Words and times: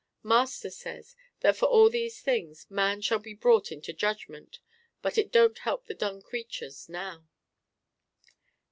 Master 0.23 0.71
says 0.71 1.15
that 1.41 1.55
for 1.55 1.67
all 1.67 1.87
these 1.87 2.21
things 2.23 2.65
man 2.71 3.01
shall 3.01 3.19
be 3.19 3.35
brought 3.35 3.71
into 3.71 3.93
judgment, 3.93 4.57
but 5.03 5.15
it 5.15 5.31
don't 5.31 5.59
help 5.59 5.85
the 5.85 5.93
dumb 5.93 6.23
creatures 6.23 6.89
now. 6.89 7.27